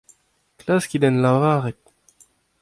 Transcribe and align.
Klaskit 0.61 1.03
en 1.09 1.21
lavaret. 1.21 1.79